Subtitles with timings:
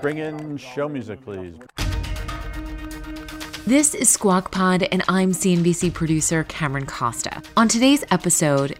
[0.00, 1.54] Bring in show music, please.
[3.66, 7.42] This is Squawk Pod, and I'm CNBC producer Cameron Costa.
[7.56, 8.76] On today's episode,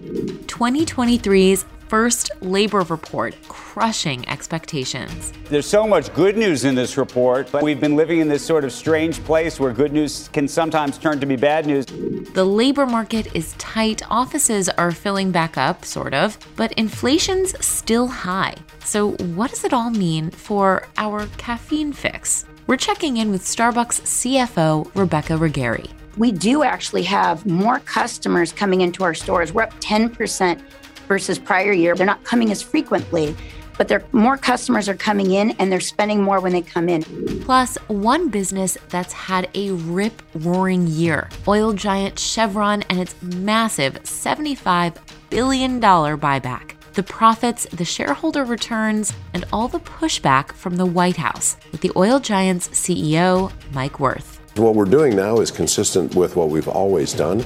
[0.46, 5.32] 2023's first labor report crushing expectations.
[5.44, 8.64] There's so much good news in this report, but we've been living in this sort
[8.64, 11.86] of strange place where good news can sometimes turn to be bad news.
[11.86, 18.06] The labor market is tight, offices are filling back up, sort of, but inflation's still
[18.06, 18.54] high.
[18.84, 22.44] So, what does it all mean for our caffeine fix?
[22.66, 25.88] We're checking in with Starbucks CFO Rebecca Ruggeri.
[26.16, 29.52] We do actually have more customers coming into our stores.
[29.52, 30.60] We're up 10%
[31.06, 31.94] versus prior year.
[31.94, 33.36] They're not coming as frequently,
[33.78, 37.02] but there more customers are coming in and they're spending more when they come in.
[37.40, 43.94] Plus, one business that's had a rip roaring year oil giant Chevron and its massive
[44.02, 44.96] $75
[45.30, 46.72] billion buyback.
[46.94, 51.92] The profits, the shareholder returns, and all the pushback from the White House with the
[51.94, 54.40] oil giant's CEO, Mike Wirth.
[54.56, 57.44] What we're doing now is consistent with what we've always done.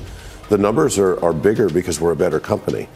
[0.51, 2.89] The numbers are, are bigger because we're a better company.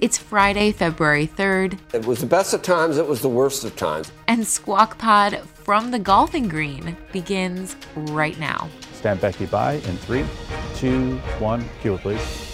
[0.00, 1.78] It's Friday, February 3rd.
[1.92, 4.10] It was the best of times, it was the worst of times.
[4.28, 8.70] And Squawk Pod from the Golfing Green begins right now.
[8.94, 10.24] Stand Becky by in three,
[10.74, 11.68] two, one.
[11.82, 12.46] Cue please.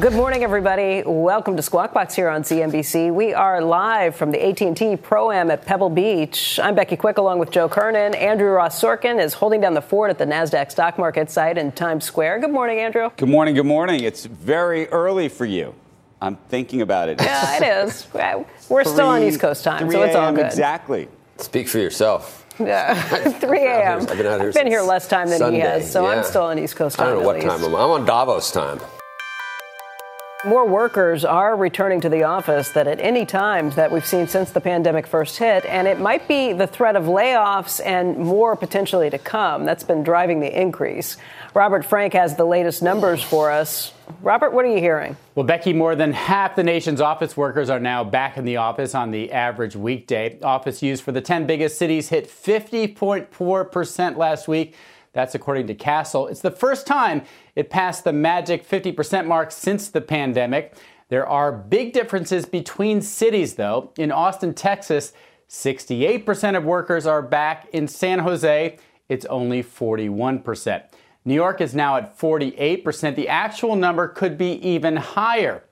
[0.00, 1.02] Good morning, everybody.
[1.04, 3.12] Welcome to Squawk Box here on CNBC.
[3.12, 6.60] We are live from the AT&T Pro Am at Pebble Beach.
[6.62, 8.14] I'm Becky Quick, along with Joe Kernen.
[8.16, 11.72] Andrew Ross Sorkin is holding down the fort at the Nasdaq stock market site in
[11.72, 12.38] Times Square.
[12.38, 13.10] Good morning, Andrew.
[13.16, 13.56] Good morning.
[13.56, 14.04] Good morning.
[14.04, 15.74] It's very early for you.
[16.22, 17.20] I'm thinking about it.
[17.20, 18.06] yeah, it is.
[18.14, 20.36] We're Three- still on East Coast time, 3 so it's all a.m.
[20.36, 20.46] good.
[20.46, 21.08] Exactly.
[21.38, 22.46] Speak for yourself.
[22.60, 22.94] Yeah,
[23.40, 24.00] 3 a.m.
[24.02, 26.22] I've been out here I've been here less time than Sunday, he has, so I'm
[26.22, 27.08] still on East Coast time.
[27.08, 27.48] I don't know what least.
[27.48, 27.80] time I'm on.
[27.80, 28.78] I'm on Davos time.
[30.48, 34.50] More workers are returning to the office than at any time that we've seen since
[34.50, 39.10] the pandemic first hit, and it might be the threat of layoffs and more potentially
[39.10, 41.18] to come that's been driving the increase.
[41.52, 43.92] Robert Frank has the latest numbers for us.
[44.22, 45.18] Robert, what are you hearing?
[45.34, 48.94] Well, Becky, more than half the nation's office workers are now back in the office
[48.94, 50.40] on the average weekday.
[50.40, 54.74] Office use for the 10 biggest cities hit 50.4% last week.
[55.18, 56.30] That's according to Kastle.
[56.30, 57.22] It's the first time
[57.56, 60.76] it passed the magic 50% mark since the pandemic.
[61.08, 63.92] There are big differences between cities, though.
[63.98, 65.12] In Austin, Texas,
[65.48, 67.68] 68% of workers are back.
[67.72, 70.84] In San Jose, it's only 41%.
[71.24, 73.16] New York is now at 48%.
[73.16, 75.64] The actual number could be even higher.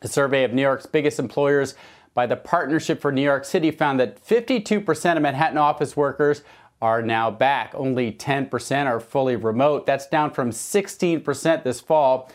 [0.00, 1.76] A survey of New York's biggest employers
[2.14, 6.42] by the Partnership for New York City found that 52% of Manhattan office workers
[6.82, 7.72] are now back.
[7.74, 9.86] Only 10% are fully remote.
[9.86, 12.30] That's down from 16% this fall.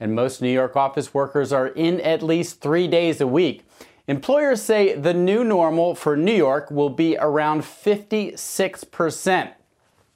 [0.00, 3.64] And most New York office workers are in at least three days a week.
[4.08, 9.52] Employers say the new normal for New York will be around 56%.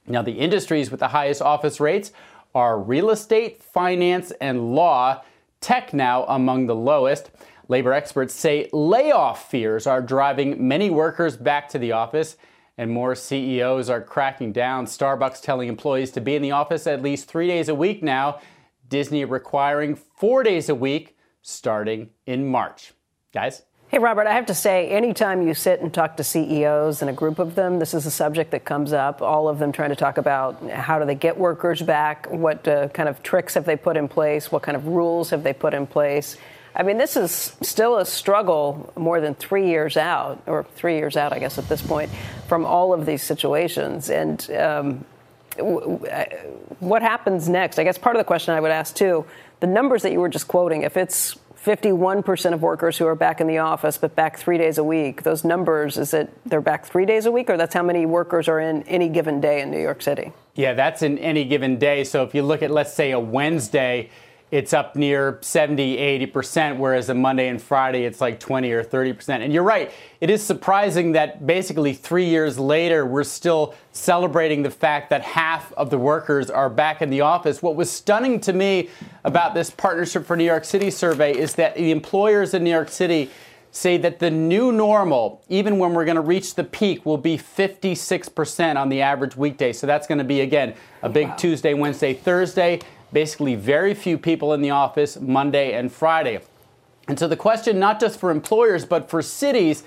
[0.05, 2.11] Now, the industries with the highest office rates
[2.53, 5.23] are real estate, finance, and law.
[5.61, 7.31] Tech now among the lowest.
[7.69, 12.35] Labor experts say layoff fears are driving many workers back to the office,
[12.77, 14.85] and more CEOs are cracking down.
[14.85, 18.39] Starbucks telling employees to be in the office at least three days a week now.
[18.87, 22.93] Disney requiring four days a week starting in March.
[23.33, 23.63] Guys?
[23.89, 27.13] Hey, Robert, I have to say, anytime you sit and talk to CEOs and a
[27.13, 29.21] group of them, this is a subject that comes up.
[29.21, 32.89] All of them trying to talk about how do they get workers back, what uh,
[32.89, 35.73] kind of tricks have they put in place, what kind of rules have they put
[35.73, 36.35] in place.
[36.77, 41.17] I mean, this is still a struggle more than three years out, or three years
[41.17, 42.11] out, I guess, at this point,
[42.47, 44.11] from all of these situations.
[44.11, 45.05] And um,
[46.79, 47.79] what happens next?
[47.79, 49.25] I guess part of the question I would ask, too,
[49.59, 51.35] the numbers that you were just quoting, if it's
[51.65, 55.23] 51% of workers who are back in the office, but back three days a week.
[55.23, 58.47] Those numbers, is it they're back three days a week, or that's how many workers
[58.47, 60.31] are in any given day in New York City?
[60.55, 62.03] Yeah, that's in any given day.
[62.03, 64.11] So if you look at, let's say, a Wednesday,
[64.49, 65.97] it's up near 70,
[66.27, 69.41] 80%, whereas a Monday and Friday, it's like 20 or 30%.
[69.41, 69.91] And you're right,
[70.21, 75.73] it is surprising that basically three years later, we're still celebrating the fact that half
[75.73, 77.61] of the workers are back in the office.
[77.61, 78.89] What was stunning to me
[79.25, 82.89] about this Partnership for New York City survey is that the employers in New York
[82.89, 83.29] City
[83.71, 87.37] say that the new normal, even when we're going to reach the peak, will be
[87.37, 89.71] 56% on the average weekday.
[89.73, 90.73] So that's going to be, again,
[91.03, 91.35] a big wow.
[91.35, 92.79] Tuesday, Wednesday, Thursday.
[93.13, 96.41] Basically, very few people in the office Monday and Friday.
[97.07, 99.83] And so the question, not just for employers, but for cities,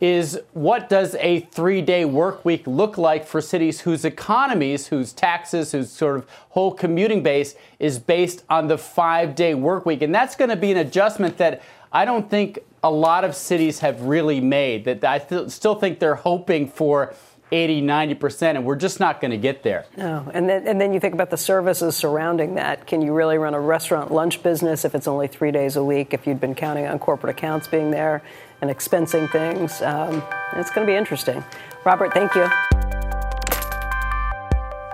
[0.00, 5.12] is what does a three day work week look like for cities whose economies, whose
[5.12, 10.02] taxes, whose sort of whole commuting base is based on the five day work week?
[10.02, 11.62] And that's going to be an adjustment that
[11.92, 14.84] I don't think a lot of cities have really made.
[14.84, 17.14] That I th- still think they're hoping for
[17.52, 19.86] 80, 90%, and we're just not going to get there.
[19.96, 22.86] No, and then, and then you think about the services surrounding that.
[22.86, 26.14] Can you really run a restaurant lunch business if it's only three days a week,
[26.14, 28.22] if you'd been counting on corporate accounts being there
[28.60, 29.82] and expensing things?
[29.82, 30.22] Um,
[30.54, 31.44] it's going to be interesting.
[31.84, 32.48] Robert, thank you.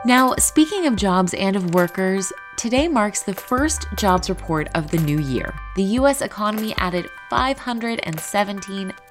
[0.05, 4.99] Now, speaking of jobs and of workers, today marks the first jobs report of the
[4.99, 5.55] new year.
[5.77, 6.23] The U.S.
[6.23, 7.09] economy added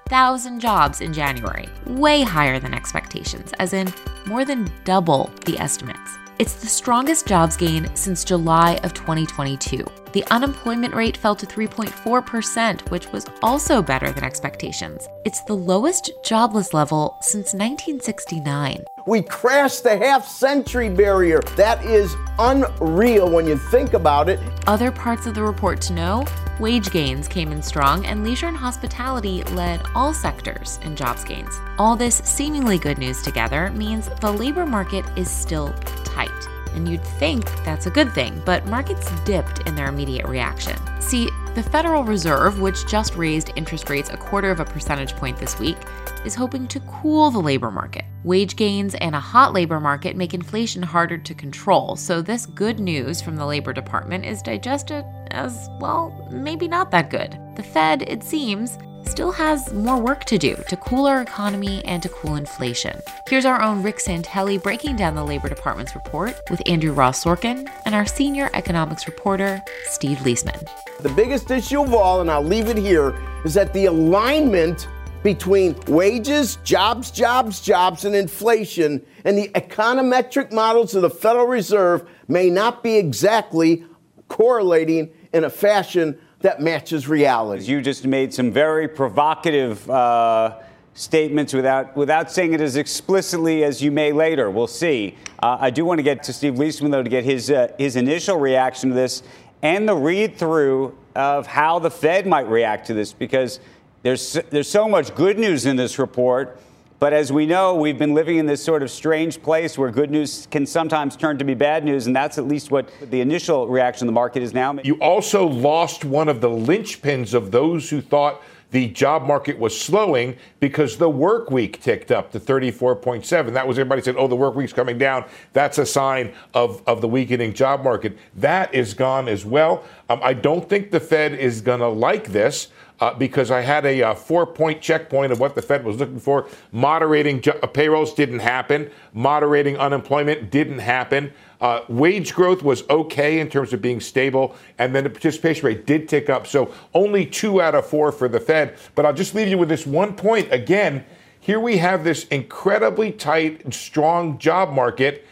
[0.10, 3.94] 517,000 jobs in January, way higher than expectations, as in
[4.26, 6.18] more than double the estimates.
[6.40, 9.84] It's the strongest jobs gain since July of 2022.
[10.14, 15.10] The unemployment rate fell to 3.4%, which was also better than expectations.
[15.26, 18.86] It's the lowest jobless level since 1969.
[19.06, 21.42] We crashed the half century barrier.
[21.58, 24.40] That is unreal when you think about it.
[24.66, 26.24] Other parts of the report to know
[26.60, 31.60] wage gains came in strong, and leisure and hospitality led all sectors in jobs gains.
[31.78, 35.74] All this seemingly good news together means the labor market is still
[36.20, 36.48] tight.
[36.76, 40.78] And you'd think that's a good thing, but markets dipped in their immediate reaction.
[41.02, 45.38] See, the Federal Reserve, which just raised interest rates a quarter of a percentage point
[45.38, 45.78] this week,
[46.26, 48.06] is hoping to cool the labor market.
[48.24, 52.80] Wage gains and a hot labor market make inflation harder to control, so this good
[52.80, 57.40] news from the Labor Department is digested as, well, maybe not that good.
[57.56, 62.02] The Fed, it seems, still has more work to do to cool our economy and
[62.04, 63.00] to cool inflation.
[63.28, 67.70] Here's our own Rick Santelli breaking down the Labor Department's report with Andrew Ross Sorkin
[67.86, 70.68] and our senior economics reporter, Steve Liesman.
[71.00, 73.16] The biggest issue of all, and I'll leave it here,
[73.46, 74.88] is that the alignment
[75.24, 82.08] between wages, jobs, jobs, jobs, and inflation and the econometric models of the Federal Reserve
[82.28, 83.86] may not be exactly
[84.30, 87.66] correlating in a fashion that matches reality.
[87.66, 90.58] You just made some very provocative uh,
[90.94, 94.50] statements without without saying it as explicitly as you may later.
[94.50, 95.16] We'll see.
[95.42, 97.96] Uh, I do want to get to Steve Liesman though to get his uh, his
[97.96, 99.24] initial reaction to this
[99.62, 103.60] and the read through of how the Fed might react to this because
[104.04, 106.62] there's there's so much good news in this report.
[107.00, 110.12] But as we know, we've been living in this sort of strange place where good
[110.12, 113.70] news can sometimes turn to be bad news, and that's at least what the initial
[113.70, 114.78] reaction of the market is now.
[114.84, 118.42] You also lost one of the linchpins of those who thought
[118.72, 123.54] the job market was slowing because the work week ticked up to 34.7.
[123.54, 125.26] That was everybody said, oh, the work week's coming down.
[125.54, 128.18] That's a sign of, of the weakening job market.
[128.36, 129.86] That is gone as well.
[130.10, 132.68] Um, I don't think the Fed is going to like this
[133.00, 135.98] uh, because I had a, a uh, four point checkpoint of what the Fed was
[135.98, 136.48] looking for.
[136.72, 141.34] Moderating uh, payrolls didn't happen, moderating unemployment didn't happen.
[141.62, 145.86] Uh, wage growth was okay in terms of being stable, and then the participation rate
[145.86, 146.48] did tick up.
[146.48, 148.78] So only two out of four for the Fed.
[148.96, 151.06] But I'll just leave you with this one point again.
[151.42, 155.26] Here we have this incredibly tight and strong job market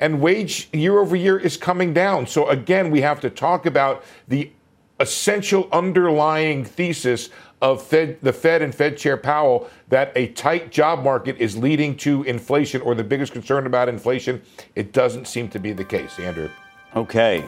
[0.00, 2.26] and wage year over year is coming down.
[2.26, 4.50] So again, we have to talk about the
[5.00, 11.02] essential underlying thesis of Fed, the Fed and Fed Chair Powell that a tight job
[11.02, 14.42] market is leading to inflation or the biggest concern about inflation.
[14.74, 16.50] It doesn't seem to be the case, Andrew.
[16.94, 17.44] Okay.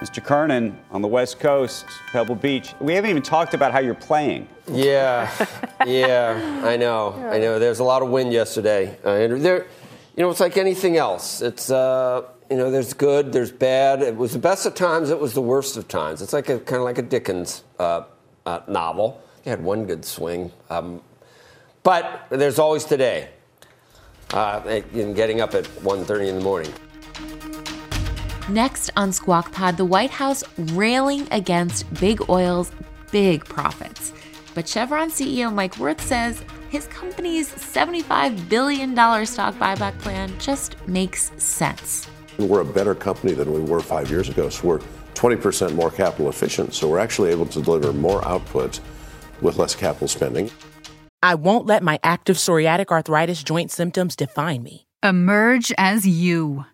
[0.00, 0.24] Mr.
[0.24, 2.74] Kernen on the West Coast, Pebble Beach.
[2.80, 4.48] We haven't even talked about how you're playing.
[4.70, 5.30] Yeah,
[5.86, 7.58] yeah, I know, I know.
[7.58, 9.38] There's a lot of wind yesterday, uh, Andrew.
[9.38, 9.66] There,
[10.16, 11.42] you know, it's like anything else.
[11.42, 14.02] It's uh, you know, there's good, there's bad.
[14.02, 15.10] It was the best of times.
[15.10, 16.22] It was the worst of times.
[16.22, 18.04] It's like a kind of like a Dickens uh,
[18.46, 19.22] uh, novel.
[19.42, 21.02] He had one good swing, um,
[21.82, 23.28] but there's always today.
[24.32, 26.72] Uh, getting up at 1.30 in the morning.
[28.48, 32.72] Next on Squawk Pod, the White House railing against big oil's
[33.12, 34.12] big profits.
[34.54, 38.94] But Chevron CEO Mike Wirth says his company's $75 billion
[39.26, 42.08] stock buyback plan just makes sense.
[42.38, 44.48] We're a better company than we were five years ago.
[44.48, 44.80] So we're
[45.14, 46.74] 20% more capital efficient.
[46.74, 48.80] So we're actually able to deliver more output
[49.40, 50.50] with less capital spending.
[51.22, 54.86] I won't let my active psoriatic arthritis joint symptoms define me.
[55.02, 56.64] Emerge as you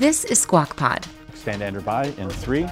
[0.00, 1.06] This is Squawk Pod.
[1.34, 2.66] Stand Andrew by in three,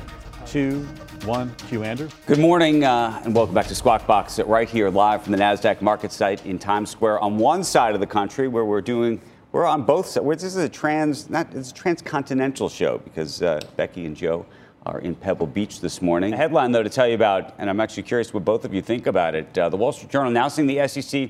[0.47, 0.81] two,
[1.27, 1.55] one.
[1.69, 2.09] Q Andrew.
[2.25, 5.83] Good morning uh, and welcome back to Squawk Box right here live from the NASDAQ
[5.83, 9.21] market site in Times Square on one side of the country where we're doing,
[9.53, 10.43] we're on both sides.
[10.43, 14.47] This is a trans, not, it's a transcontinental show because uh, Becky and Joe
[14.87, 16.33] are in Pebble Beach this morning.
[16.33, 18.81] A headline, though, to tell you about, and I'm actually curious what both of you
[18.81, 19.59] think about it.
[19.59, 21.29] Uh, the Wall Street Journal announcing the SEC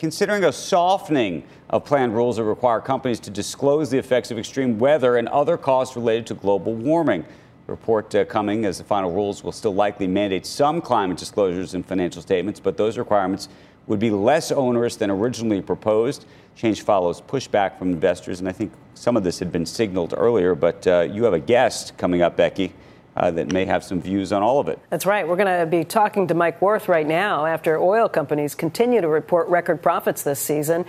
[0.00, 4.78] considering a softening of planned rules that require companies to disclose the effects of extreme
[4.78, 7.24] weather and other costs related to global warming.
[7.66, 11.74] The report uh, coming as the final rules will still likely mandate some climate disclosures
[11.74, 13.48] in financial statements, but those requirements
[13.86, 16.26] would be less onerous than originally proposed.
[16.56, 20.56] Change follows pushback from investors, and I think some of this had been signaled earlier,
[20.56, 22.72] but uh, you have a guest coming up, Becky.
[23.16, 24.78] Uh, that may have some views on all of it.
[24.88, 25.26] That's right.
[25.26, 29.08] We're going to be talking to Mike Wirth right now after oil companies continue to
[29.08, 30.84] report record profits this season.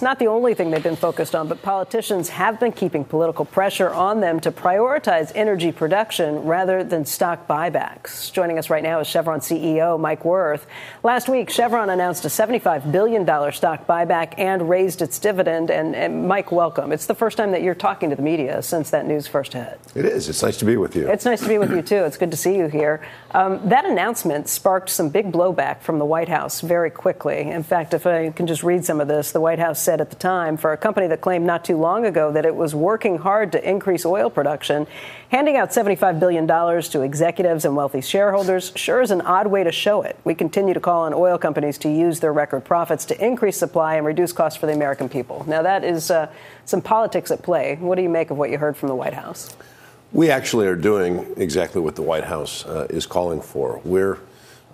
[0.00, 3.44] It's not the only thing they've been focused on, but politicians have been keeping political
[3.44, 8.32] pressure on them to prioritize energy production rather than stock buybacks.
[8.32, 10.66] Joining us right now is Chevron CEO Mike Wirth.
[11.02, 15.70] Last week, Chevron announced a $75 billion stock buyback and raised its dividend.
[15.70, 16.92] And, and, Mike, welcome.
[16.92, 19.78] It's the first time that you're talking to the media since that news first hit.
[19.94, 20.30] It is.
[20.30, 21.10] It's nice to be with you.
[21.10, 22.04] It's nice to be with you, too.
[22.04, 23.06] It's good to see you here.
[23.32, 27.42] Um, that announcement sparked some big blowback from the White House very quickly.
[27.42, 30.10] In fact, if I can just read some of this, the White House said at
[30.10, 33.18] the time for a company that claimed not too long ago that it was working
[33.18, 34.88] hard to increase oil production,
[35.28, 39.70] handing out $75 billion to executives and wealthy shareholders sure is an odd way to
[39.70, 40.18] show it.
[40.24, 43.94] We continue to call on oil companies to use their record profits to increase supply
[43.94, 45.44] and reduce costs for the American people.
[45.46, 46.32] Now, that is uh,
[46.64, 47.76] some politics at play.
[47.76, 49.54] What do you make of what you heard from the White House?
[50.12, 53.80] We actually are doing exactly what the White House uh, is calling for.
[53.84, 54.18] We're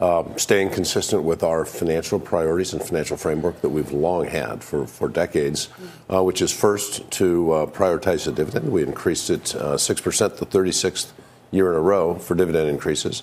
[0.00, 4.87] um, staying consistent with our financial priorities and financial framework that we've long had for,
[4.87, 5.69] for decades,
[6.11, 8.73] uh, which is first to uh, prioritize the dividend.
[8.73, 11.12] We increased it uh, 6%, the 36th
[11.50, 13.23] year in a row for dividend increases.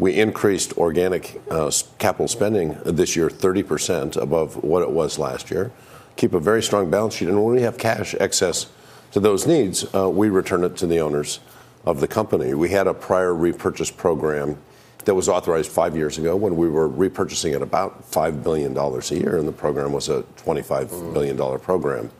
[0.00, 5.70] We increased organic uh, capital spending this year 30% above what it was last year.
[6.16, 7.28] Keep a very strong balance sheet.
[7.28, 8.66] And when we have cash excess
[9.14, 11.38] to those needs, uh, we return it to the owners
[11.84, 12.52] of the company.
[12.52, 14.58] We had a prior repurchase program
[15.04, 19.14] that was authorized five years ago when we were repurchasing at about $5 billion a
[19.14, 22.10] year, and the program was a $25 billion program.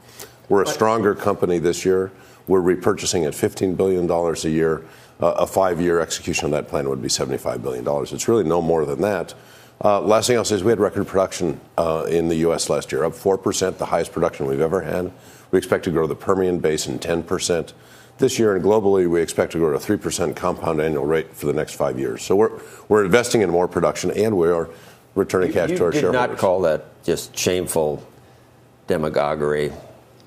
[0.48, 2.12] We're a stronger company this year.
[2.46, 4.84] We're repurchasing at $15 billion a year.
[5.18, 7.84] Uh, a five year execution of that plan would be $75 billion.
[8.14, 9.34] It's really no more than that.
[9.82, 12.70] Uh, last thing I'll say is we had record production uh, in the U.S.
[12.70, 15.10] last year, up 4%, the highest production we've ever had.
[15.54, 17.74] We expect to grow the Permian Basin 10%.
[18.18, 21.46] This year and globally, we expect to grow at a 3% compound annual rate for
[21.46, 22.22] the next five years.
[22.22, 24.68] So we're, we're investing in more production and we are
[25.14, 26.00] returning cash you to our shareholders.
[26.00, 26.30] did shareholders.
[26.30, 28.04] not call that just shameful
[28.88, 29.70] demagoguery,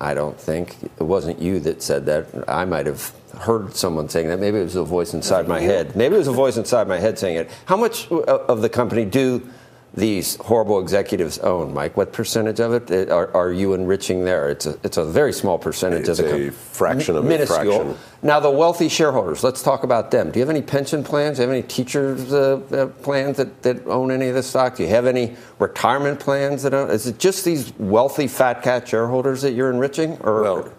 [0.00, 0.82] I don't think.
[0.82, 2.48] It wasn't you that said that.
[2.48, 4.40] I might have heard someone saying that.
[4.40, 5.94] Maybe it was a voice inside my head.
[5.94, 7.50] Maybe it was a voice inside my head saying it.
[7.66, 9.46] How much uh, of the company do
[9.94, 11.96] these horrible executives own, Mike?
[11.96, 14.48] What percentage of it are, are you enriching there?
[14.50, 17.58] It's a, it's a very small percentage it's of the a com- fraction of minuscule.
[17.60, 18.02] a fraction.
[18.22, 20.30] Now, the wealthy shareholders, let's talk about them.
[20.30, 21.38] Do you have any pension plans?
[21.38, 24.76] Do you have any teachers' uh, uh, plans that, that own any of this stock?
[24.76, 26.90] Do you have any retirement plans that own?
[26.90, 30.18] Is it just these wealthy fat cat shareholders that you're enriching?
[30.18, 30.72] Or well,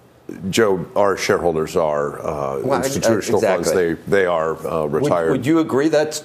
[0.49, 3.63] Joe, our shareholders are uh, Well, institutional exactly.
[3.65, 3.71] funds.
[3.73, 5.31] They they are uh, would, retired.
[5.31, 6.23] would you agree that's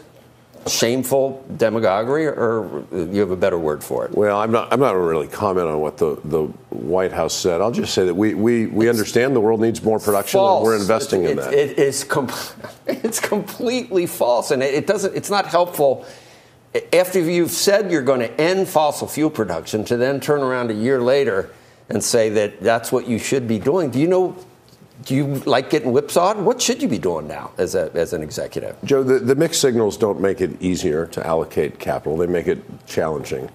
[0.67, 4.13] shameful demagoguery, or you have a better word for it?
[4.13, 4.73] Well, I'm not.
[4.73, 7.61] I'm not going to really comment on what the, the White House said.
[7.61, 10.61] I'll just say that we we, we understand the world needs more production, false.
[10.61, 11.55] and we're investing it's, in it's, that.
[11.55, 12.31] It is com-
[12.87, 15.15] it's completely false, and it, it doesn't.
[15.15, 16.07] It's not helpful.
[16.93, 20.75] After you've said you're going to end fossil fuel production, to then turn around a
[20.75, 21.51] year later
[21.89, 23.91] and say that that's what you should be doing.
[23.91, 24.37] Do you know
[25.03, 26.39] do you like getting whipsawed?
[26.39, 28.77] What should you be doing now as, a, as an executive?
[28.85, 32.63] Joe, the, the mixed signals don't make it easier to allocate capital, they make it
[32.87, 33.51] challenging.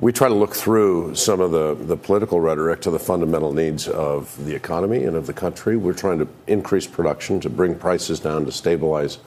[0.00, 3.86] We try to look through some of the, the political rhetoric to the fundamental needs
[3.86, 5.76] of the economy and of the country.
[5.76, 9.18] We're trying to increase production, to bring prices down, to stabilize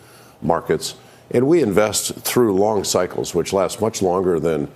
[0.42, 0.96] markets.
[1.30, 4.70] And we invest through long cycles, which last much longer than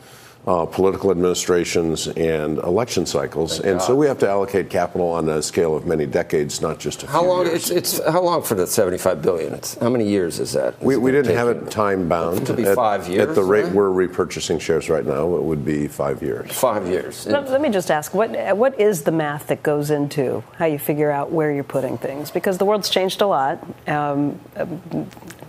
[0.48, 3.86] uh, political administrations and election cycles, Thank and God.
[3.86, 7.08] so we have to allocate capital on a scale of many decades, not just a
[7.08, 7.46] How few long?
[7.48, 7.70] years.
[7.70, 9.54] It's, it's how long for the 75 billion?
[9.54, 10.82] It's how many years is that?
[10.82, 12.39] we, we didn't have it time bound.
[12.39, 13.74] It could be at, five years, At the rate right?
[13.74, 16.50] we're repurchasing shares right now, it would be five years.
[16.51, 17.27] Five years.
[17.27, 20.80] Let, let me just ask what what is the math that goes into how you
[20.80, 22.32] figure out where you're putting things?
[22.32, 23.66] Because the world's changed a lot.
[23.88, 24.39] Um,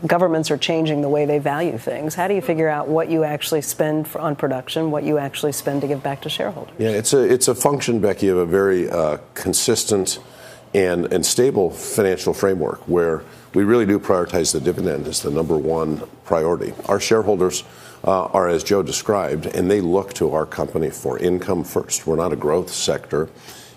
[0.07, 2.14] governments are changing the way they value things.
[2.14, 5.81] How do you figure out what you actually spend on production, what you actually spend
[5.83, 6.75] to give back to shareholders?
[6.78, 10.19] Yeah, it's a it's a function, Becky, of a very uh, consistent
[10.75, 13.23] and and stable financial framework where
[13.55, 16.75] we really do prioritize the dividend as the number one priority.
[16.87, 17.64] Our shareholders
[18.05, 22.07] uh, are, as Joe described, and they look to our company for income first.
[22.07, 23.28] We're not a growth sector.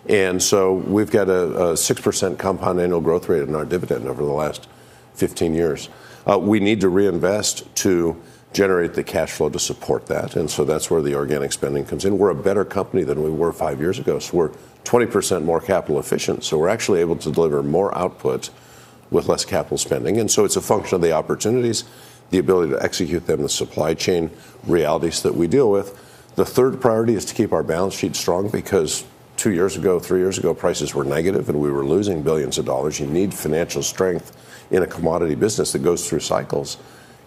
[0.07, 4.23] And so we've got a, a 6% compound annual growth rate in our dividend over
[4.23, 4.67] the last
[5.13, 5.89] 15 years.
[6.29, 8.21] Uh, we need to reinvest to
[8.53, 10.35] generate the cash flow to support that.
[10.35, 12.17] And so that's where the organic spending comes in.
[12.17, 14.19] We're a better company than we were five years ago.
[14.19, 14.51] So we're
[14.83, 16.43] 20% more capital efficient.
[16.43, 18.49] So we're actually able to deliver more output
[19.09, 20.19] with less capital spending.
[20.19, 21.85] And so it's a function of the opportunities,
[22.29, 24.31] the ability to execute them, the supply chain
[24.65, 25.97] realities that we deal with.
[26.35, 30.19] The third priority is to keep our balance sheet strong because two years ago, three
[30.19, 32.99] years ago, prices were negative and we were losing billions of dollars.
[32.99, 34.31] You need financial strength
[34.71, 36.77] in a commodity business that goes through cycles.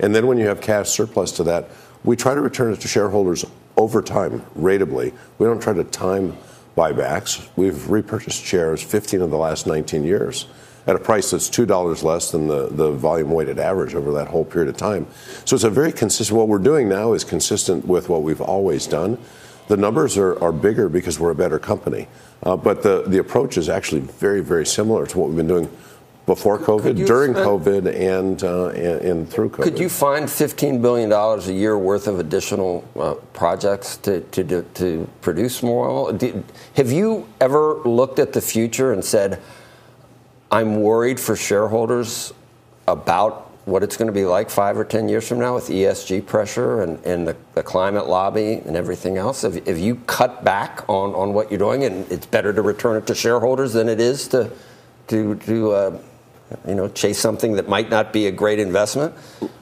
[0.00, 1.68] And then when you have cash surplus to that,
[2.02, 3.44] we try to return it to shareholders
[3.76, 5.12] over time, ratably.
[5.38, 6.36] We don't try to time
[6.76, 7.48] buybacks.
[7.56, 10.46] We've repurchased shares 15 of the last 19 years
[10.86, 14.44] at a price that's $2 less than the, the volume weighted average over that whole
[14.44, 15.06] period of time.
[15.44, 18.86] So it's a very consistent, what we're doing now is consistent with what we've always
[18.86, 19.18] done.
[19.68, 22.06] The numbers are, are bigger because we're a better company.
[22.42, 25.70] Uh, but the, the approach is actually very, very similar to what we've been doing
[26.26, 29.62] before COVID, during spend- COVID, and, uh, and, and through COVID.
[29.62, 34.62] Could you find $15 billion a year worth of additional uh, projects to, to, to,
[34.62, 36.12] to produce more oil?
[36.12, 36.42] Did,
[36.76, 39.40] have you ever looked at the future and said,
[40.50, 42.32] I'm worried for shareholders
[42.88, 46.26] about what it's going to be like five or 10 years from now with ESG
[46.26, 49.42] pressure and, and the, the climate lobby and everything else?
[49.42, 52.96] Have, have you cut back on, on what you're doing and it's better to return
[52.96, 54.50] it to shareholders than it is to,
[55.08, 55.98] to, to uh,
[56.66, 59.14] you know, chase something that might not be a great investment?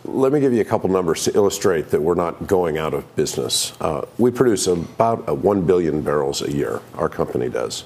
[0.05, 3.17] Let me give you a couple numbers to illustrate that we're not going out of
[3.17, 3.73] business.
[3.81, 7.85] Uh, we produce about uh, 1 billion barrels a year, our company does.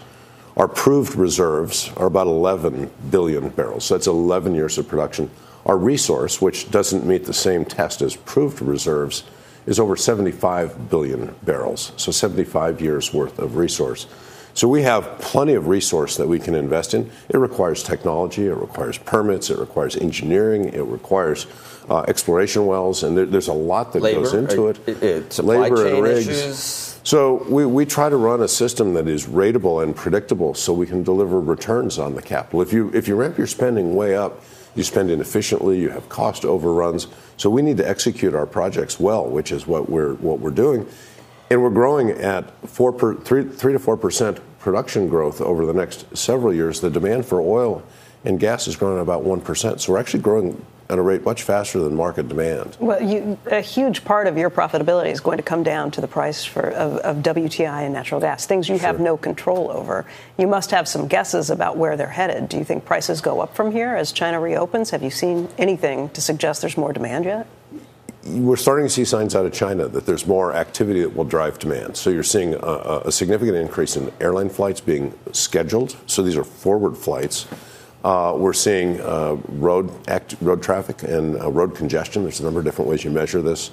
[0.56, 3.84] Our proved reserves are about 11 billion barrels.
[3.84, 5.30] So that's 11 years of production.
[5.66, 9.24] Our resource, which doesn't meet the same test as proved reserves,
[9.66, 11.92] is over 75 billion barrels.
[11.96, 14.06] So 75 years worth of resource.
[14.56, 17.10] So we have plenty of resource that we can invest in.
[17.28, 21.46] It requires technology, it requires permits, it requires engineering, it requires
[21.90, 25.02] uh, exploration wells, and there, there's a lot that Labor, goes into uh, it.
[25.02, 26.28] uh, supply Labor chain and rigs.
[26.28, 27.00] issues.
[27.04, 30.86] So we, we try to run a system that is rateable and predictable so we
[30.86, 32.62] can deliver returns on the capital.
[32.62, 34.42] If you if you ramp your spending way up,
[34.74, 37.08] you spend inefficiently, you have cost overruns.
[37.36, 40.88] So we need to execute our projects well, which is what we're what we're doing.
[41.50, 45.74] And we're growing at four per, three, three to four percent production growth over the
[45.74, 46.80] next several years.
[46.80, 47.82] The demand for oil
[48.24, 49.80] and gas is growing at about one percent.
[49.80, 52.76] So we're actually growing at a rate much faster than market demand.
[52.78, 56.06] Well, you, a huge part of your profitability is going to come down to the
[56.06, 60.06] price for, of, of WTI and natural gas, things you have no control over.
[60.38, 62.48] You must have some guesses about where they're headed.
[62.48, 64.90] Do you think prices go up from here as China reopens?
[64.90, 67.46] Have you seen anything to suggest there's more demand yet?
[68.28, 71.58] We're starting to see signs out of China that there's more activity that will drive
[71.58, 71.96] demand.
[71.96, 75.96] So you're seeing a, a significant increase in airline flights being scheduled.
[76.06, 77.46] So these are forward flights.
[78.04, 82.22] Uh, we're seeing uh, road act, road traffic and uh, road congestion.
[82.22, 83.70] There's a number of different ways you measure this.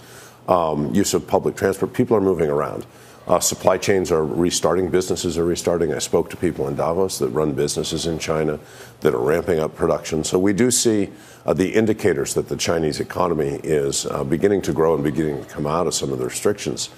[0.48, 1.94] Um, use of public transport.
[1.94, 2.86] People are moving around.
[3.26, 4.90] Uh, supply chains are restarting.
[4.90, 5.94] Businesses are restarting.
[5.94, 8.60] I spoke to people in Davos that run businesses in China
[9.00, 10.26] that are ramping up production.
[10.26, 11.10] So we do see
[11.46, 15.50] uh, the indicators that the Chinese economy is uh, beginning to grow and beginning to
[15.50, 16.90] come out of some of the restrictions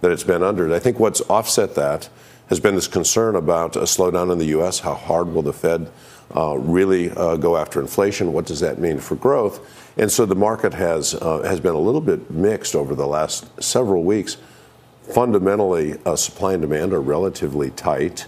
[0.00, 0.64] that it's been under.
[0.64, 2.08] And I think what's offset that
[2.48, 4.80] has been this concern about a slowdown in the U.S.
[4.80, 5.90] How hard will the Fed
[6.34, 8.32] uh, really uh, go after inflation?
[8.32, 9.60] What does that mean for growth?
[9.98, 13.62] And so the market has uh, has been a little bit mixed over the last
[13.62, 14.38] several weeks.
[15.12, 18.26] Fundamentally, uh, supply and demand are relatively tight,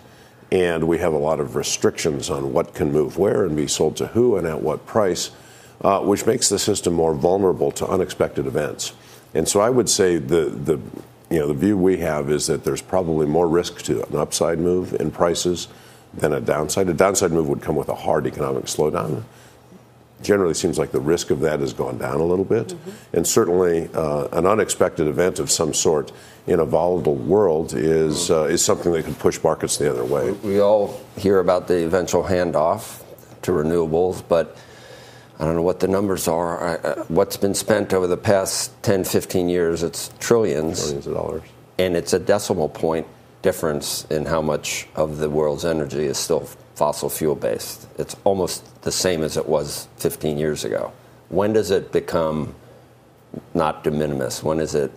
[0.53, 3.97] and we have a lot of restrictions on what can move where and be sold
[3.97, 5.31] to who and at what price,
[5.81, 8.93] uh, which makes the system more vulnerable to unexpected events.
[9.35, 10.79] And so I would say the, the,
[11.31, 14.59] you know, the view we have is that there's probably more risk to an upside
[14.59, 15.69] move in prices
[16.13, 16.89] than a downside.
[16.89, 19.25] A downside move would come with a hard economic slowdown.
[20.23, 23.17] Generally, seems like the risk of that has gone down a little bit, mm-hmm.
[23.17, 26.11] and certainly uh, an unexpected event of some sort
[26.47, 30.31] in a volatile world is uh, is something that could push markets the other way.
[30.31, 33.03] We all hear about the eventual handoff
[33.43, 34.57] to renewables, but
[35.39, 36.79] I don't know what the numbers are.
[36.79, 39.83] Uh, what's been spent over the past 10, 15 years?
[39.83, 40.81] It's trillions.
[40.81, 41.43] Trillions of dollars.
[41.79, 43.07] And it's a decimal point
[43.43, 47.89] difference in how much of the world's energy is still fossil fuel based.
[47.99, 50.93] It's almost the same as it was 15 years ago.
[51.31, 52.55] When does it become
[53.55, 54.43] not de minimis?
[54.43, 54.93] When is it,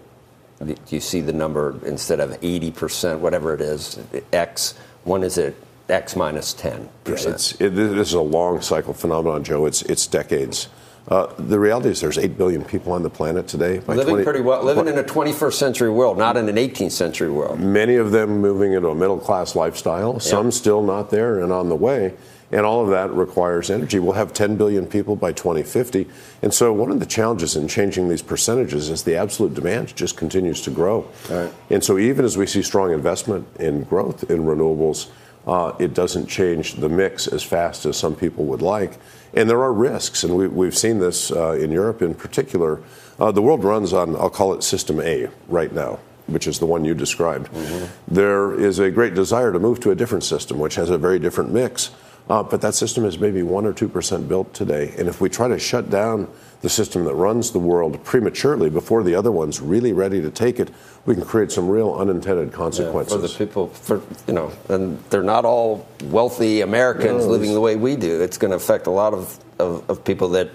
[0.59, 3.97] do you see the number instead of 80%, whatever it is,
[4.33, 4.75] X?
[5.05, 5.55] When is it
[5.87, 6.89] X minus 10%?
[7.07, 9.65] Yeah, it, this is a long cycle phenomenon, Joe.
[9.65, 10.67] It's, it's decades.
[11.09, 13.79] Uh, the reality is there's 8 billion people on the planet today.
[13.79, 17.31] living 20, pretty well, living in a 21st century world, not in an 18th century
[17.31, 17.59] world.
[17.59, 21.69] Many of them moving into a middle class lifestyle, some still not there and on
[21.69, 22.13] the way.
[22.51, 23.99] And all of that requires energy.
[23.99, 26.07] We'll have 10 billion people by 2050.
[26.41, 30.17] And so, one of the challenges in changing these percentages is the absolute demand just
[30.17, 31.07] continues to grow.
[31.29, 31.53] Right.
[31.69, 35.11] And so, even as we see strong investment in growth in renewables,
[35.45, 38.93] uh, it doesn't change the mix as fast as some people would like.
[39.33, 42.81] And there are risks, and we, have seen this uh, in Europe in particular.
[43.19, 46.65] Uh, the world runs on, I'll call it System A right now, which is the
[46.65, 47.51] one you described.
[47.51, 48.13] Mm-hmm.
[48.13, 51.19] There is a great desire to move to a different system, which has a very
[51.19, 51.91] different mix.
[52.29, 54.93] Uh, but that system is maybe 1% or 2% built today.
[54.97, 56.27] And if we try to shut down
[56.61, 60.59] the system that runs the world prematurely before the other one's really ready to take
[60.59, 60.69] it,
[61.05, 63.13] we can create some real unintended consequences.
[63.13, 67.53] Yeah, for the people, for you know, and they're not all wealthy Americans no, living
[67.53, 68.21] the way we do.
[68.21, 70.49] It's going to affect a lot of, of, of, people that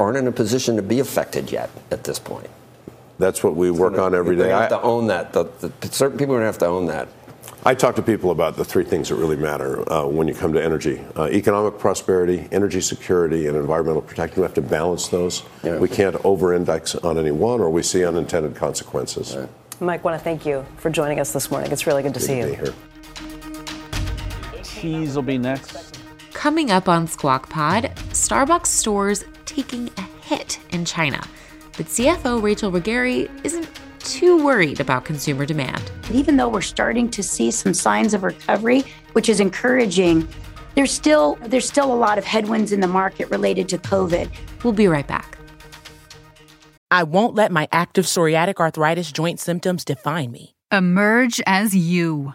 [0.00, 2.50] aren't in a position to be affected yet at this point.
[3.18, 4.44] That's what we it's work gonna, on every day.
[4.44, 5.32] They have to own that.
[5.32, 7.08] The, the, certain people are going to have to own that.
[7.64, 10.52] I talk to people about the three things that really matter uh, when you come
[10.52, 14.40] to energy uh, economic prosperity, energy security, and environmental protection.
[14.40, 15.42] We have to balance those.
[15.62, 15.78] Yeah.
[15.78, 19.36] We can't over index on any one, or we see unintended consequences.
[19.36, 19.48] Right.
[19.80, 21.70] Mike, want to thank you for joining us this morning.
[21.72, 22.54] It's really good to good see to you.
[22.54, 22.74] Here.
[24.62, 25.98] Cheese will be next.
[26.32, 31.20] Coming up on Squawk Pod, Starbucks stores taking a hit in China.
[31.76, 33.68] But CFO Rachel Ruggeri isn't
[34.12, 35.90] too worried about consumer demand.
[36.12, 40.26] Even though we're starting to see some signs of recovery, which is encouraging,
[40.74, 44.28] there's still there's still a lot of headwinds in the market related to COVID.
[44.62, 45.38] We'll be right back.
[46.90, 50.54] I won't let my active psoriatic arthritis joint symptoms define me.
[50.72, 52.34] Emerge as you.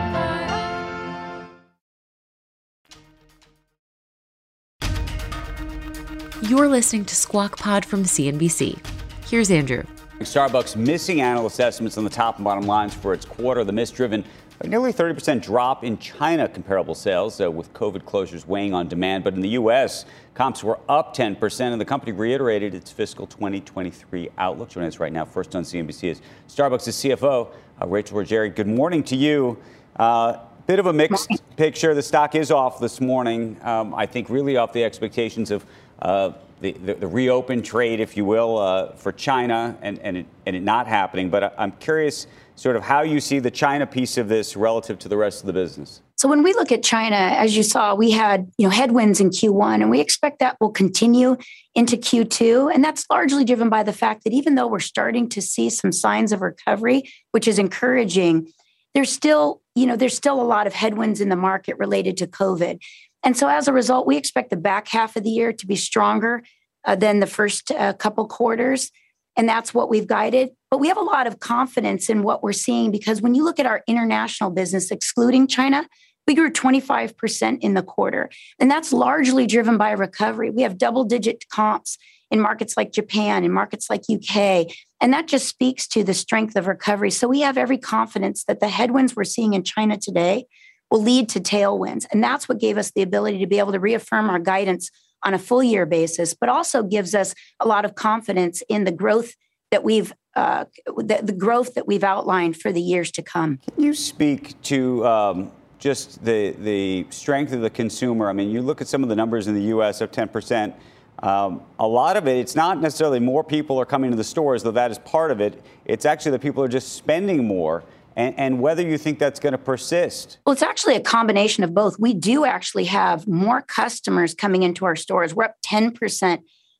[6.49, 8.83] You're listening to Squawk Pod from CNBC.
[9.27, 9.83] Here's Andrew.
[10.21, 13.63] Starbucks missing analyst estimates on the top and bottom lines for its quarter.
[13.63, 14.25] The miss driven
[14.57, 19.23] by nearly 30% drop in China comparable sales, uh, with COVID closures weighing on demand.
[19.23, 24.29] But in the U.S., comps were up 10%, and the company reiterated its fiscal 2023
[24.39, 24.69] outlook.
[24.69, 28.55] Joining us right now, first on CNBC, is Starbucks' CFO, uh, Rachel Ruggeri.
[28.55, 29.59] Good morning to you.
[29.95, 31.93] Uh, bit of a mixed picture.
[31.93, 33.57] The stock is off this morning.
[33.61, 35.65] Um, I think really off the expectations of
[36.01, 40.25] uh, the, the, the, reopened trade, if you will, uh, for China and, and, it,
[40.45, 41.29] and it not happening.
[41.29, 45.09] But I'm curious sort of how you see the China piece of this relative to
[45.09, 46.01] the rest of the business.
[46.17, 49.31] So when we look at China, as you saw, we had you know headwinds in
[49.31, 51.37] Q1, and we expect that will continue
[51.73, 52.71] into Q2.
[52.71, 55.91] And that's largely driven by the fact that even though we're starting to see some
[55.91, 58.51] signs of recovery, which is encouraging,
[58.93, 62.27] there's still you know there's still a lot of headwinds in the market related to
[62.27, 62.79] COVID.
[63.23, 65.75] And so as a result, we expect the back half of the year to be
[65.75, 66.43] stronger
[66.85, 68.91] uh, than the first uh, couple quarters.
[69.37, 70.49] and that's what we've guided.
[70.69, 73.59] But we have a lot of confidence in what we're seeing because when you look
[73.59, 75.87] at our international business, excluding China,
[76.27, 78.29] we grew 25% in the quarter.
[78.59, 80.49] And that's largely driven by recovery.
[80.49, 81.97] We have double digit comps
[82.29, 84.67] in markets like Japan, in markets like UK.
[85.01, 87.11] And that just speaks to the strength of recovery.
[87.11, 90.45] So we have every confidence that the headwinds we're seeing in China today
[90.91, 92.05] will lead to tailwinds.
[92.11, 94.91] And that's what gave us the ability to be able to reaffirm our guidance
[95.23, 98.91] on a full year basis, but also gives us a lot of confidence in the
[98.91, 99.33] growth
[99.71, 103.59] that we've uh, the, the, growth that we've outlined for the years to come.
[103.75, 108.29] Can you speak to um, just the the strength of the consumer?
[108.29, 110.01] I mean, you look at some of the numbers in the U.S.
[110.01, 110.75] up 10 percent.
[111.21, 114.63] Um, a lot of it, it's not necessarily more people are coming to the stores,
[114.63, 115.61] though that is part of it.
[115.85, 117.83] It's actually that people are just spending more.
[118.15, 120.39] And, and, whether you think that's going to persist.
[120.45, 121.97] Well, it's actually a combination of both.
[121.99, 125.33] We do actually have more customers coming into our stores.
[125.33, 126.39] We're up 10%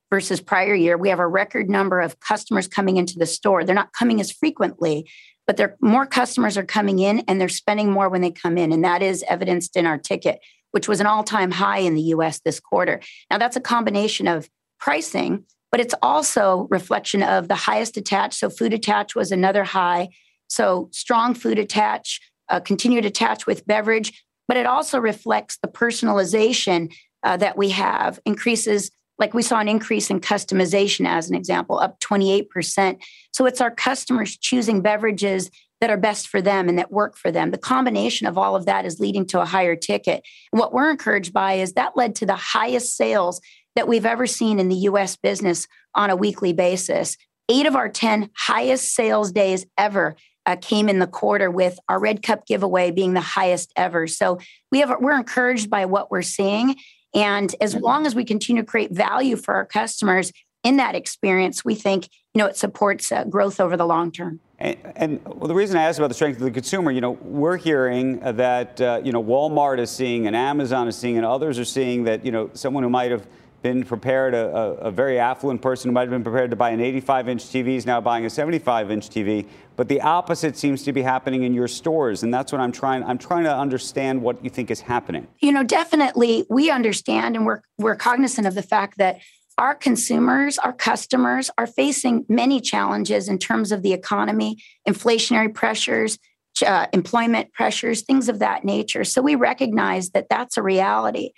[0.09, 0.97] versus prior year.
[0.97, 3.63] We have a record number of customers coming into the store.
[3.63, 5.09] They're not coming as frequently,
[5.47, 8.73] but they're, more customers are coming in and they're spending more when they come in.
[8.73, 10.39] And that is evidenced in our ticket
[10.71, 12.99] which was an all time high in the US this quarter.
[13.29, 18.35] Now, that's a combination of pricing, but it's also reflection of the highest attach.
[18.35, 20.09] So, food attach was another high.
[20.51, 26.93] So, strong food attach, uh, continued attach with beverage, but it also reflects the personalization
[27.23, 31.77] uh, that we have, increases like we saw an increase in customization as an example
[31.77, 32.97] up 28%
[33.31, 37.31] so it's our customers choosing beverages that are best for them and that work for
[37.31, 37.51] them.
[37.51, 40.23] The combination of all of that is leading to a higher ticket.
[40.51, 43.41] What we're encouraged by is that led to the highest sales
[43.75, 47.17] that we've ever seen in the US business on a weekly basis.
[47.49, 51.99] Eight of our 10 highest sales days ever uh, came in the quarter with our
[51.99, 54.07] red cup giveaway being the highest ever.
[54.07, 54.39] So
[54.71, 56.75] we have we're encouraged by what we're seeing.
[57.13, 60.31] And as long as we continue to create value for our customers
[60.63, 64.39] in that experience we think you know it supports uh, growth over the long term.
[64.59, 67.11] And, and well, the reason I asked about the strength of the consumer, you know,
[67.11, 71.57] we're hearing that uh, you know Walmart is seeing, and Amazon is seeing, and others
[71.59, 73.25] are seeing that you know someone who might have
[73.61, 76.71] been prepared, a, a, a very affluent person who might have been prepared to buy
[76.71, 79.47] an 85-inch TV is now buying a 75-inch TV.
[79.75, 83.03] But the opposite seems to be happening in your stores, and that's what I'm trying.
[83.03, 85.27] I'm trying to understand what you think is happening.
[85.39, 89.21] You know, definitely, we understand, and we're we're cognizant of the fact that
[89.57, 96.17] our consumers, our customers are facing many challenges in terms of the economy, inflationary pressures,
[96.65, 99.03] uh, employment pressures, things of that nature.
[99.03, 101.31] So we recognize that that's a reality.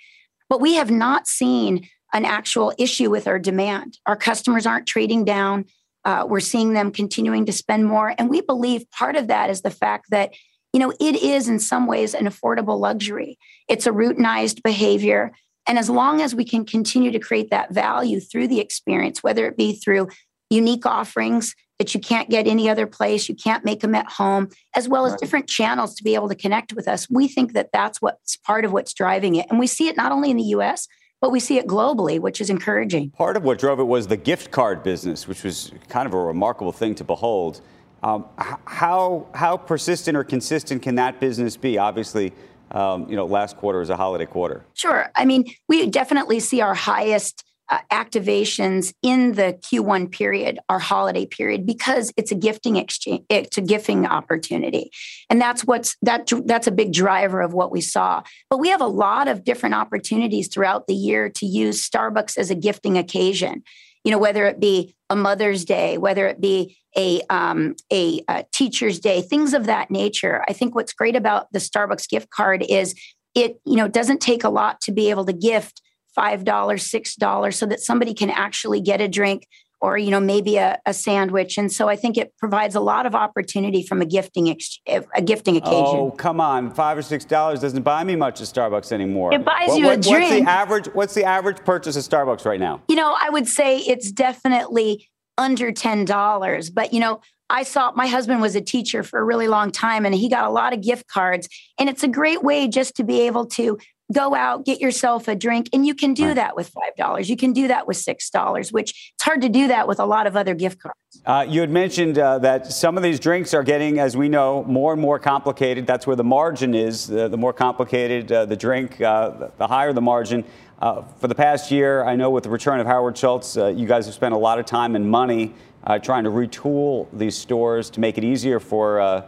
[0.48, 3.98] But we have not seen an actual issue with our demand.
[4.06, 5.66] Our customers aren't trading down.
[6.04, 8.14] Uh, we're seeing them continuing to spend more.
[8.16, 10.32] And we believe part of that is the fact that,
[10.72, 13.38] you know, it is in some ways an affordable luxury.
[13.68, 15.32] It's a routinized behavior.
[15.66, 19.46] And as long as we can continue to create that value through the experience, whether
[19.46, 20.08] it be through
[20.50, 24.48] unique offerings that you can't get any other place, you can't make them at home,
[24.76, 27.70] as well as different channels to be able to connect with us, we think that
[27.72, 29.46] that's what's part of what's driving it.
[29.50, 30.86] And we see it not only in the US,
[31.24, 33.08] but we see it globally, which is encouraging.
[33.08, 36.18] Part of what drove it was the gift card business, which was kind of a
[36.18, 37.62] remarkable thing to behold.
[38.02, 41.78] Um, how, how persistent or consistent can that business be?
[41.78, 42.34] Obviously,
[42.72, 44.66] um, you know, last quarter was a holiday quarter.
[44.74, 45.10] Sure.
[45.14, 51.26] I mean, we definitely see our highest uh, activations in the Q1 period, our holiday
[51.26, 54.90] period, because it's a gifting exchange, it's a gifting opportunity,
[55.30, 58.22] and that's what's that that's a big driver of what we saw.
[58.50, 62.50] But we have a lot of different opportunities throughout the year to use Starbucks as
[62.50, 63.62] a gifting occasion
[64.04, 68.44] you know, whether it be a Mother's Day, whether it be a, um, a, a
[68.52, 70.44] Teacher's Day, things of that nature.
[70.46, 72.94] I think what's great about the Starbucks gift card is
[73.34, 75.80] it, you know, doesn't take a lot to be able to gift
[76.16, 79.46] $5, $6 so that somebody can actually get a drink
[79.84, 81.58] or you know maybe a, a, sandwich.
[81.58, 85.22] And so i think it provides a lot of opportunity from a gifting ex- a
[85.22, 85.98] gifting occasion.
[85.98, 86.70] Oh come on.
[86.70, 89.34] Five or six dollars doesn't buy me much at starbucks anymore.
[89.34, 92.04] It buys what, you what, a drink what's the average what's the average purchase at
[92.04, 92.82] starbucks right now?
[92.88, 97.92] You know i would say it's definitely under ten dollars but you know I saw
[97.94, 100.72] my husband was a teacher for a really long time and he got a lot
[100.72, 101.46] of gift cards.
[101.78, 103.78] And it's a great way just to be able to
[104.12, 106.34] go out, get yourself a drink, and you can do right.
[106.36, 107.30] that with five dollars.
[107.30, 110.04] You can do that with six dollars, which it's hard to do that with a
[110.04, 110.98] lot of other gift cards.
[111.24, 114.62] Uh, you had mentioned uh, that some of these drinks are getting, as we know,
[114.64, 115.86] more and more complicated.
[115.86, 117.10] That's where the margin is.
[117.10, 120.44] Uh, the more complicated uh, the drink, uh, the higher the margin.
[120.80, 124.04] Uh, for the past year, I know with the return of Howard Schultz, you guys
[124.06, 125.54] have spent a lot of time and money
[126.02, 129.24] trying to retool these stores to make it easier for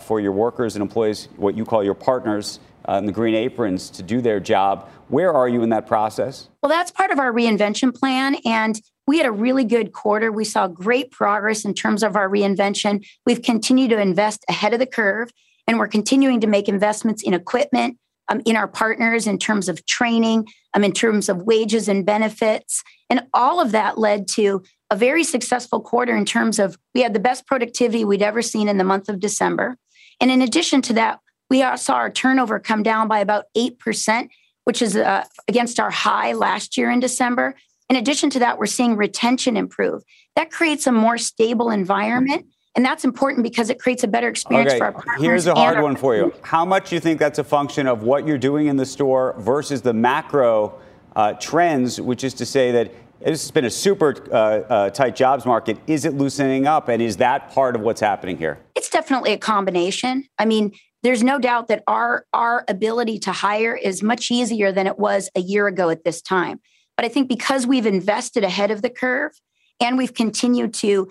[0.00, 3.90] for your workers and employees, what you call your partners uh, and the Green Aprons
[3.90, 4.88] to do their job.
[5.08, 6.48] Where are you in that process?
[6.62, 8.36] Well, that's part of our reinvention plan.
[8.44, 10.32] And we had a really good quarter.
[10.32, 13.06] We saw great progress in terms of our reinvention.
[13.26, 15.30] We've continued to invest ahead of the curve,
[15.66, 19.84] and we're continuing to make investments in equipment, um, in our partners, in terms of
[19.86, 22.82] training, um, in terms of wages and benefits.
[23.10, 27.14] And all of that led to a very successful quarter in terms of we had
[27.14, 29.76] the best productivity we'd ever seen in the month of December.
[30.20, 34.28] And in addition to that, we saw our turnover come down by about 8%,
[34.64, 37.54] which is uh, against our high last year in December.
[37.90, 40.02] In addition to that, we're seeing retention improve.
[40.36, 42.46] That creates a more stable environment.
[42.76, 44.78] And that's important because it creates a better experience okay.
[44.78, 45.22] for our partners.
[45.22, 46.34] Here's a hard one for you.
[46.42, 49.36] How much do you think that's a function of what you're doing in the store
[49.38, 50.80] versus the macro
[51.14, 55.14] uh, trends, which is to say that this has been a super uh, uh, tight
[55.14, 55.78] jobs market.
[55.86, 56.88] Is it loosening up?
[56.88, 58.58] And is that part of what's happening here?
[58.74, 60.26] It's definitely a combination.
[60.38, 60.72] I mean,
[61.04, 65.28] there's no doubt that our, our ability to hire is much easier than it was
[65.36, 66.60] a year ago at this time.
[66.96, 69.32] But I think because we've invested ahead of the curve
[69.80, 71.10] and we've continued to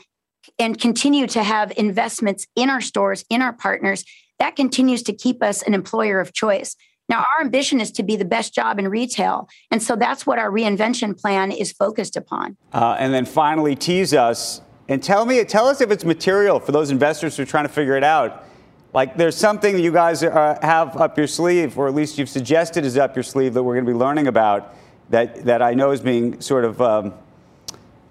[0.58, 4.04] and continue to have investments in our stores, in our partners,
[4.40, 6.76] that continues to keep us an employer of choice.
[7.08, 9.48] Now, our ambition is to be the best job in retail.
[9.70, 12.58] And so that's what our reinvention plan is focused upon.
[12.74, 16.72] Uh, and then finally, tease us and tell me, tell us if it's material for
[16.72, 18.46] those investors who are trying to figure it out.
[18.94, 22.86] Like there's something you guys uh, have up your sleeve, or at least you've suggested
[22.86, 24.76] is up your sleeve that we're going to be learning about
[25.10, 27.14] that, that I know is being sort of um,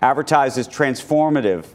[0.00, 1.66] advertised as transformative.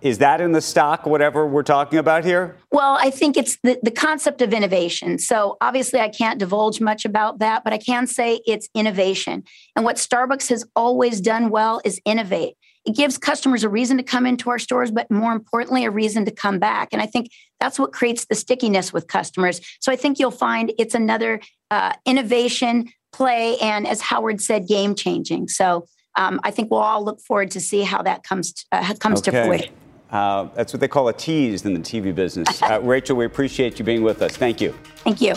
[0.00, 2.56] Is that in the stock, whatever we're talking about here?
[2.70, 5.18] Well, I think it's the, the concept of innovation.
[5.18, 9.42] So obviously, I can't divulge much about that, but I can say it's innovation.
[9.74, 12.56] And what Starbucks has always done well is innovate.
[12.86, 16.24] It gives customers a reason to come into our stores, but more importantly, a reason
[16.24, 16.90] to come back.
[16.92, 19.60] And I think that's what creates the stickiness with customers.
[19.80, 24.94] So I think you'll find it's another uh, innovation play, and as Howard said, game
[24.94, 25.48] changing.
[25.48, 28.94] So um, I think we'll all look forward to see how that comes to, uh,
[28.94, 29.32] comes okay.
[29.32, 29.74] to fruition.
[30.10, 32.62] Uh, that's what they call a tease in the TV business.
[32.66, 34.36] Uh, Rachel, we appreciate you being with us.
[34.36, 34.74] Thank you.
[34.96, 35.34] Thank you.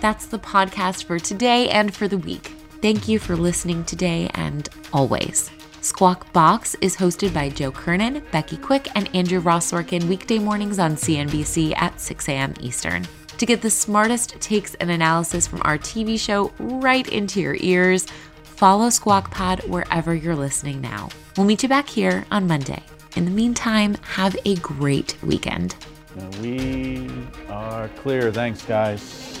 [0.00, 2.52] That's the podcast for today and for the week.
[2.82, 5.52] Thank you for listening today and always.
[5.82, 10.80] Squawk Box is hosted by Joe Kernen, Becky Quick, and Andrew Ross Sorkin weekday mornings
[10.80, 12.54] on CNBC at 6 a.m.
[12.58, 13.06] Eastern.
[13.38, 18.04] To get the smartest takes and analysis from our TV show right into your ears,
[18.42, 21.08] follow Squawk Pod wherever you're listening now.
[21.36, 22.82] We'll meet you back here on Monday.
[23.14, 25.76] In the meantime, have a great weekend.
[26.40, 27.08] We
[27.48, 28.32] are clear.
[28.32, 29.40] Thanks, guys.